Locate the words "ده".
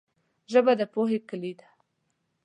1.59-1.67